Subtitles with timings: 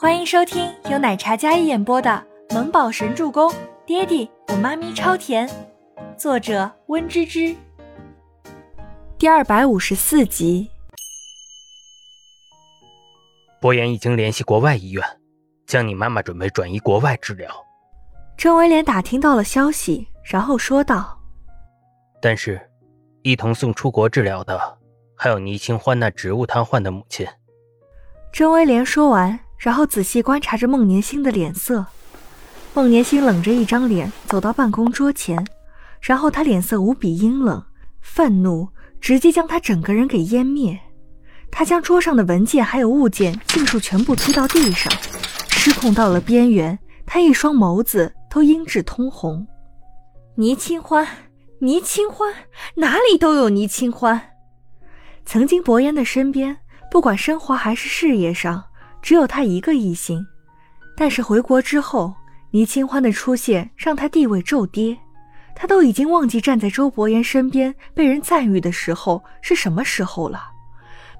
[0.00, 2.10] 欢迎收听由奶茶嘉一演播的
[2.54, 3.52] 《萌宝神助攻》，
[3.84, 5.46] 爹地我妈咪超甜，
[6.16, 7.54] 作者温芝芝。
[9.18, 10.70] 第二百五十四集。
[13.60, 15.04] 博言已经联系国外医院，
[15.66, 17.54] 将你妈妈准备转移国外治疗。
[18.38, 21.20] 郑威廉打听到了消息，然后说道
[22.22, 22.58] ：“但是，
[23.20, 24.78] 一同送出国治疗的
[25.14, 27.26] 还有倪清欢那植物瘫痪的母亲。”
[28.32, 29.38] 郑威廉说完。
[29.60, 31.84] 然后仔细观察着孟年星的脸色，
[32.72, 35.46] 孟年星冷着一张脸走到办公桌前，
[36.00, 37.62] 然后他脸色无比阴冷，
[38.00, 38.70] 愤怒
[39.02, 40.80] 直接将他整个人给湮灭。
[41.50, 44.90] 他将桌上的文件还有物件尽数全部推到地上，
[45.50, 49.46] 失控到了边缘，他一双眸子都阴鸷通红。
[50.36, 51.06] 倪清欢，
[51.58, 52.32] 倪清欢，
[52.76, 54.30] 哪里都有倪清欢。
[55.26, 56.56] 曾经薄烟的身边，
[56.90, 58.64] 不管生活还是事业上。
[59.02, 60.24] 只有他一个异性，
[60.96, 62.14] 但是回国之后，
[62.50, 64.96] 倪清欢的出现让他地位骤跌。
[65.54, 70.50] 他都已经忘记站在周伯言身边被人赞誉的时候是什么时候了。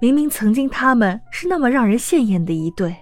[0.00, 2.96] 明明曾经他们是那么让人羡艳的一对，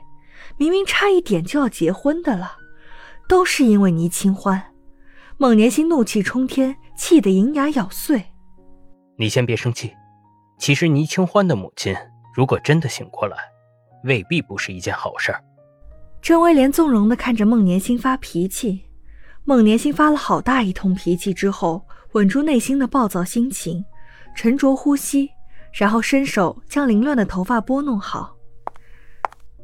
[0.57, 2.57] 明明差一点就要结婚的了，
[3.29, 4.63] 都是因为倪清欢。
[5.37, 8.25] 孟年心怒气冲天，气得银牙咬碎。
[9.19, 9.95] 你先别生气，
[10.59, 11.95] 其实倪清欢的母亲
[12.35, 13.37] 如果真的醒过来。
[14.07, 15.43] 未必不是一件好事儿。
[16.23, 18.87] 郑威廉纵容地看着孟年星发脾气，
[19.45, 23.84] 孟年星发了好大一通脾气之后，稳住内心的暴躁心情，
[24.34, 25.31] 沉着呼吸，
[25.73, 28.34] 然后伸手将凌乱的头发拨弄好。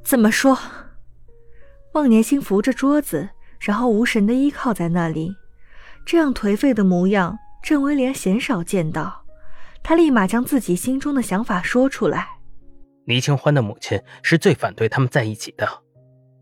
[0.04, 0.58] 怎么说？
[1.92, 3.28] 孟年星扶着桌子，
[3.60, 5.34] 然后无神地依靠在那里，
[6.04, 9.24] 这样颓废的模样，郑威廉鲜少见到。
[9.82, 12.31] 他立马将自己心中的想法说出来。
[13.04, 15.68] 倪清欢的母亲是最反对他们在一起的。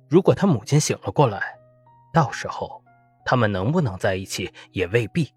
[0.08, 1.54] 如果他母亲醒了过来，
[2.12, 2.82] 到时候
[3.24, 5.32] 他们能不能在一起也未必。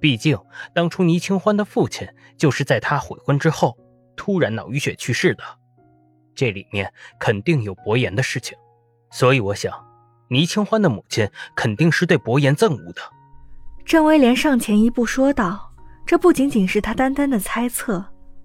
[0.00, 0.38] 毕竟
[0.74, 3.76] 当初倪清欢的父亲就是在他悔婚之后
[4.16, 5.42] 突然脑淤血去世的，
[6.34, 8.56] 这里面肯定有薄言的事情。
[9.10, 9.72] 所以我想，
[10.28, 13.02] 倪清欢的母亲肯定是对薄言憎恶的。
[13.84, 15.72] 郑威廉上前一步说道
[16.04, 18.04] ：“这不仅仅是他单单的猜测。”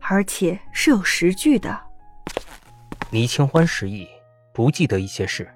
[0.10, 1.80] 而且是有实据的。
[3.10, 4.08] 倪清欢失忆，
[4.54, 5.50] 不记得一些事，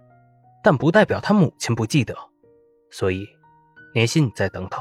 [0.63, 2.16] 但不代表他母亲不记得。
[2.90, 3.28] 所以，
[3.94, 4.80] 年心，你再等等，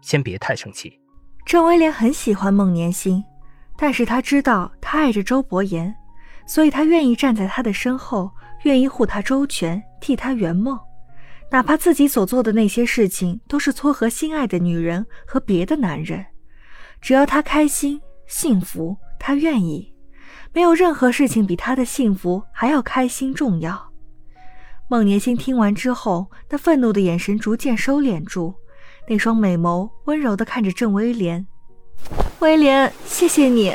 [0.00, 0.98] 先别太生气。
[1.44, 3.22] 郑威廉很喜欢孟年心，
[3.76, 5.94] 但是他知道他爱着周伯言，
[6.46, 8.30] 所以他愿意站在他的身后，
[8.62, 10.78] 愿意护他周全，替他圆梦，
[11.50, 16.24] 哪怕自己所做的那些事情都是撮合心爱的女人和别的男人，
[17.00, 18.00] 只要他开心。
[18.28, 19.94] 幸福，他愿意，
[20.52, 23.92] 没有任何事情比他的幸福还要开心重要。
[24.88, 28.52] 孟年心听完之后，那愤怒的眼神逐渐收敛住，
[29.08, 31.46] 那双美眸温柔地看着郑威廉。
[32.40, 33.72] 威廉，谢谢你。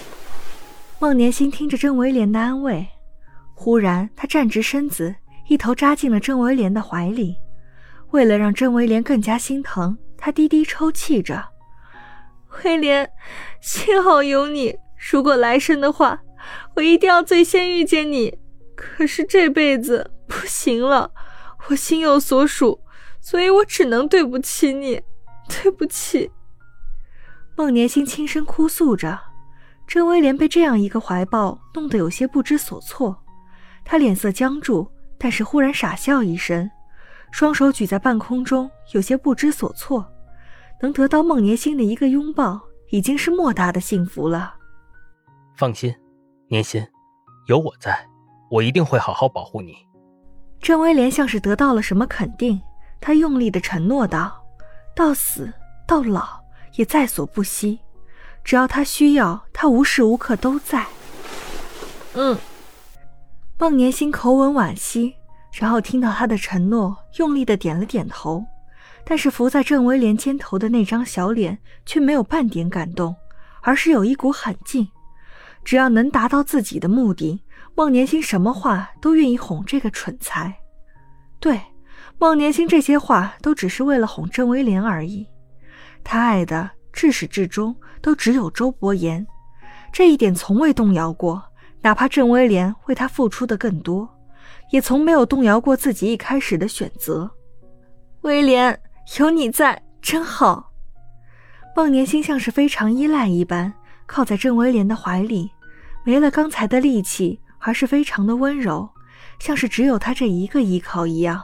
[1.00, 2.86] 孟年心听着郑威廉的安慰，
[3.54, 5.16] 忽然他站直身子，
[5.48, 7.38] 一头扎进了郑威廉的怀里。
[8.12, 11.42] 为了让郑威廉更加心疼，他低低抽泣着。
[12.66, 13.10] 威廉，
[13.62, 14.76] 幸好有你。
[15.10, 16.22] 如果来生的话，
[16.76, 18.38] 我一定要最先遇见你。
[18.76, 21.12] 可是这辈子不行了，
[21.70, 22.82] 我心有所属，
[23.22, 25.02] 所以我只能对不起你，
[25.48, 26.30] 对不起。
[27.56, 29.18] 孟年星轻声哭诉着，
[29.88, 33.24] 郑威廉被这样一个怀抱弄得有些不知所措，
[33.86, 36.70] 他脸色僵住，但是忽然傻笑一声，
[37.32, 40.06] 双手举在半空中，有些不知所措。
[40.82, 44.57] 能得到孟年星的一个拥抱，已经是莫大的幸福了。
[45.58, 45.92] 放心，
[46.50, 46.86] 年心，
[47.48, 48.08] 有我在，
[48.52, 49.76] 我一定会好好保护你。
[50.60, 52.62] 郑威廉像是得到了什么肯定，
[53.02, 54.40] 他用力的承诺道
[54.96, 55.52] ：“到死
[55.88, 56.40] 到老
[56.76, 57.80] 也在所不惜，
[58.44, 60.86] 只要他需要，他无时无刻都在。”
[62.14, 62.38] 嗯。
[63.58, 65.16] 孟年心口吻惋惜，
[65.54, 68.46] 然后听到他的承诺，用力的点了点头。
[69.04, 73.16] 但是伏在郑威廉肩头的那张小脸却没有半点感动，
[73.64, 74.88] 而是有一股狠劲。
[75.68, 77.44] 只要能达到自己的目的，
[77.76, 80.58] 孟年星什么话都愿意哄这个蠢材。
[81.42, 81.60] 对，
[82.18, 85.28] 孟年星这些话都只是为了哄郑威廉而已。
[86.06, 89.28] 他爱的至始至终都只有周伯言，
[89.92, 91.44] 这一点从未动摇过。
[91.82, 94.08] 哪怕郑威廉为他付出的更多，
[94.72, 97.30] 也从没有动摇过自己一开始的选择。
[98.22, 98.80] 威廉。
[99.20, 100.72] 有你在真好，
[101.76, 103.74] 孟年心像是非常依赖一般，
[104.06, 105.52] 靠在郑威廉的怀里，
[106.08, 108.90] 没了刚才的力气，而是非常的温柔，
[109.40, 111.44] 像是只有他这一个依靠一样。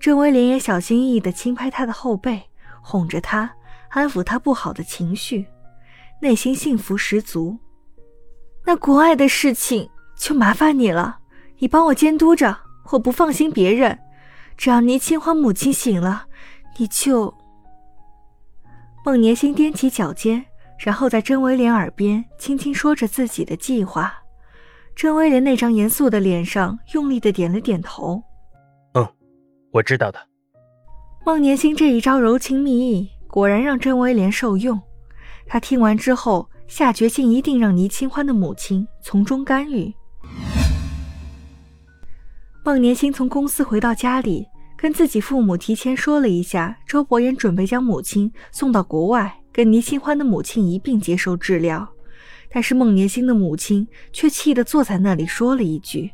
[0.00, 2.42] 郑威廉也小心翼翼地轻拍他的后背，
[2.80, 3.54] 哄着他，
[3.90, 5.44] 安抚他不好的情绪，
[6.22, 7.58] 内心幸福十足。
[8.64, 11.18] 那国外的事情就麻烦你了，
[11.58, 12.56] 你帮我监督着，
[12.92, 13.98] 我不放心别人。
[14.56, 16.24] 只要倪清欢母亲醒了，
[16.78, 17.34] 你就……
[19.04, 20.46] 孟年心踮起脚尖，
[20.78, 24.12] 然后在甄威廉耳边轻轻说着自己的计划。
[24.94, 28.22] 甄威廉那张严肃的脸上用力的点了点头
[28.94, 29.06] ：“嗯，
[29.70, 30.18] 我知道的。”
[31.26, 34.80] 孟年心这一招柔情蜜意，果然让甄威廉受用。
[35.46, 39.92] 他听完之后，下决心一定让倪清欢的母亲从中干预。
[42.64, 44.46] 孟年心从公司回到家里，
[44.76, 51.88] 跟自己父母提前说了一下，周伯言准备将母亲送到国外，跟倪清欢的母亲一并接受治疗。
[52.50, 56.10] 但是孟年星的母亲却气得坐在那里，说了一句：“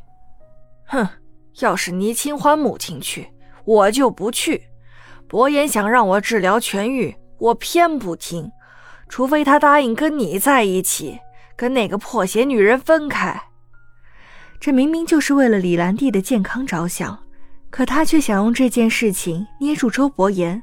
[0.86, 1.08] 哼，
[1.58, 3.26] 要是倪清欢母亲去，
[3.64, 4.62] 我就不去。
[5.26, 8.48] 伯言想让我治疗痊愈，我偏不听，
[9.08, 11.18] 除非他答应跟你在一起，
[11.56, 13.42] 跟那个破鞋女人分开。”
[14.60, 17.18] 这明明就是为了李兰娣的健康着想，
[17.70, 20.62] 可他却想用这件事情捏住周伯言，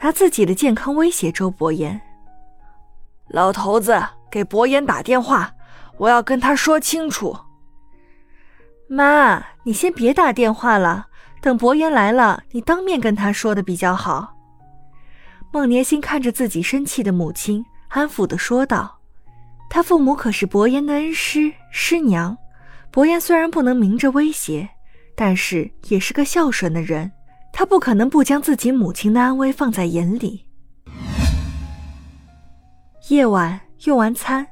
[0.00, 1.98] 拿自己的健康威胁周伯言。
[3.30, 5.52] 老头子，给伯言打电话，
[5.98, 7.36] 我要跟他说清楚。
[8.88, 11.06] 妈，你先别打电话了，
[11.42, 14.34] 等伯言来了，你当面跟他说的比较好。
[15.52, 18.98] 孟年心看着自己生气的母亲，安抚的说道
[19.68, 22.36] ：“他父母可是伯言的恩师师娘。”
[22.90, 24.70] 伯言虽然不能明着威胁，
[25.14, 27.12] 但是也是个孝顺的人，
[27.52, 30.47] 他不可能不将自己母亲的安危放在眼里。
[33.08, 34.46] 夜晚用完餐，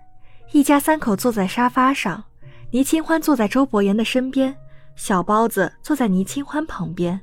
[0.53, 2.25] 一家三口坐在沙发上，
[2.71, 4.57] 倪清欢坐在周伯言的身边，
[4.95, 7.21] 小包子坐在倪清欢旁边，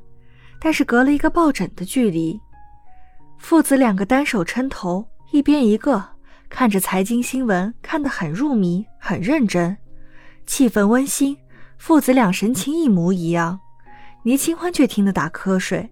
[0.60, 2.40] 但是隔了一个抱枕的距离。
[3.40, 6.04] 父子两个单手撑头，一边一个，
[6.50, 9.76] 看着财经新闻，看得很入迷，很认真。
[10.46, 11.36] 气氛温馨，
[11.80, 13.60] 父子俩神情一模一样。
[14.22, 15.92] 倪清欢却听得打瞌睡。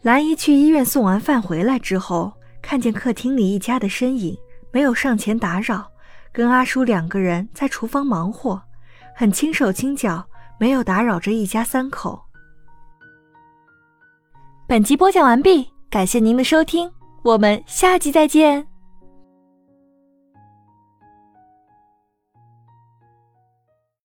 [0.00, 2.32] 兰姨去医院送完饭回来之后，
[2.68, 4.36] 看见客厅里一家的身影，
[4.70, 5.90] 没有上前打扰，
[6.30, 8.60] 跟阿叔两个人在厨房忙活，
[9.16, 10.22] 很轻手轻脚，
[10.60, 12.22] 没有打扰着一家三口。
[14.66, 16.92] 本集播讲完毕，感谢您的收听，
[17.22, 18.67] 我们下集再见。